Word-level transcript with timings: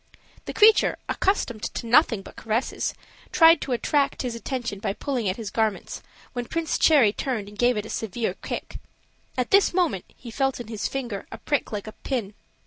The 0.45 0.53
creature, 0.53 0.97
accustomed 1.07 1.61
to 1.61 1.85
nothing 1.85 2.23
but 2.23 2.35
caresses, 2.35 2.95
tried 3.31 3.61
to 3.61 3.71
attract 3.71 4.23
his 4.23 4.33
attention 4.33 4.79
by 4.79 4.93
pulling 4.93 5.29
at 5.29 5.35
his 5.37 5.51
garments, 5.51 6.01
when 6.33 6.45
Prince 6.47 6.79
Cherry 6.79 7.13
turned 7.13 7.47
and 7.47 7.55
gave 7.55 7.77
it 7.77 7.85
a 7.85 7.89
severe 7.91 8.33
kick. 8.41 8.79
At 9.37 9.51
this 9.51 9.75
moment 9.75 10.05
he 10.17 10.31
felt 10.31 10.59
in 10.59 10.69
his 10.69 10.87
finger 10.87 11.27
a 11.31 11.37
prick 11.37 11.71
like 11.71 11.85
a 11.85 11.91
pin. 11.91 12.33